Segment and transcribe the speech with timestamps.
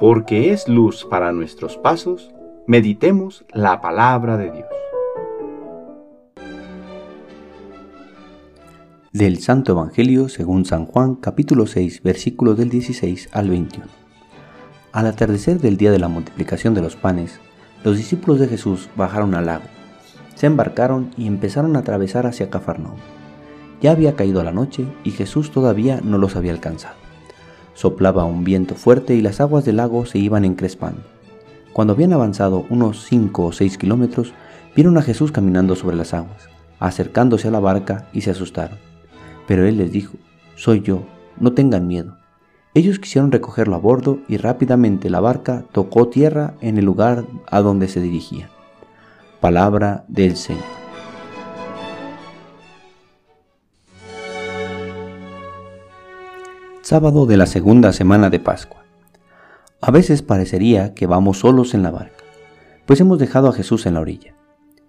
[0.00, 2.30] porque es luz para nuestros pasos,
[2.66, 4.66] meditemos la palabra de Dios.
[9.12, 13.86] Del Santo Evangelio según San Juan capítulo 6 versículos del 16 al 21.
[14.92, 17.38] Al atardecer del día de la multiplicación de los panes,
[17.84, 19.64] los discípulos de Jesús bajaron al lago,
[20.34, 22.96] se embarcaron y empezaron a atravesar hacia Cafarnaúm.
[23.82, 27.09] Ya había caído la noche y Jesús todavía no los había alcanzado.
[27.80, 31.00] Soplaba un viento fuerte y las aguas del lago se iban encrespando.
[31.72, 34.34] Cuando habían avanzado unos cinco o seis kilómetros,
[34.76, 38.76] vieron a Jesús caminando sobre las aguas, acercándose a la barca y se asustaron.
[39.46, 40.18] Pero él les dijo,
[40.56, 41.06] Soy yo,
[41.38, 42.18] no tengan miedo.
[42.74, 47.62] Ellos quisieron recogerlo a bordo y rápidamente la barca tocó tierra en el lugar a
[47.62, 48.50] donde se dirigía.
[49.40, 50.79] Palabra del Señor.
[56.90, 58.82] Sábado de la segunda semana de Pascua.
[59.80, 62.24] A veces parecería que vamos solos en la barca,
[62.84, 64.34] pues hemos dejado a Jesús en la orilla.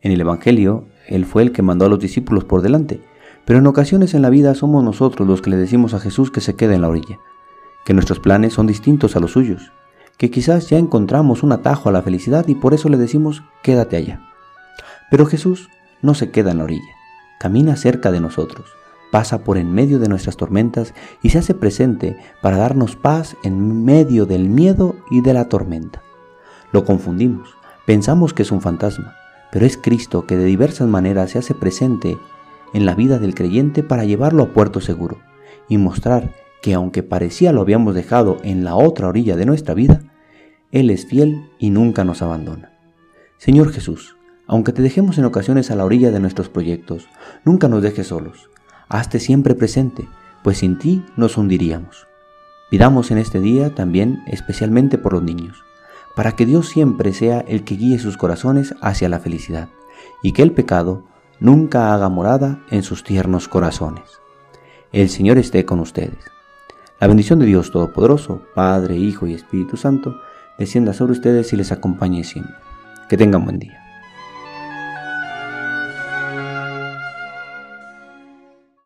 [0.00, 3.02] En el Evangelio, Él fue el que mandó a los discípulos por delante,
[3.44, 6.40] pero en ocasiones en la vida somos nosotros los que le decimos a Jesús que
[6.40, 7.18] se quede en la orilla,
[7.84, 9.70] que nuestros planes son distintos a los suyos,
[10.16, 13.98] que quizás ya encontramos un atajo a la felicidad y por eso le decimos quédate
[13.98, 14.30] allá.
[15.10, 15.68] Pero Jesús
[16.00, 16.94] no se queda en la orilla,
[17.38, 18.64] camina cerca de nosotros
[19.12, 23.84] pasa por en medio de nuestras tormentas y se hace presente para darnos paz en
[23.84, 26.02] medio del miedo y de la tormenta.
[26.72, 27.50] Lo confundimos,
[27.84, 29.14] pensamos que es un fantasma,
[29.52, 32.16] pero es Cristo que de diversas maneras se hace presente
[32.72, 35.18] en la vida del creyente para llevarlo a puerto seguro
[35.68, 40.00] y mostrar que aunque parecía lo habíamos dejado en la otra orilla de nuestra vida,
[40.70, 42.72] Él es fiel y nunca nos abandona.
[43.36, 47.08] Señor Jesús, aunque te dejemos en ocasiones a la orilla de nuestros proyectos,
[47.44, 48.48] nunca nos dejes solos
[48.92, 50.08] hazte siempre presente,
[50.42, 52.06] pues sin ti nos hundiríamos.
[52.70, 55.64] Pidamos en este día también especialmente por los niños,
[56.14, 59.68] para que Dios siempre sea el que guíe sus corazones hacia la felicidad,
[60.22, 61.04] y que el pecado
[61.40, 64.04] nunca haga morada en sus tiernos corazones.
[64.92, 66.30] El Señor esté con ustedes.
[67.00, 70.20] La bendición de Dios Todopoderoso, Padre, Hijo y Espíritu Santo,
[70.58, 72.54] descienda sobre ustedes y les acompañe siempre.
[73.08, 73.91] Que tengan buen día.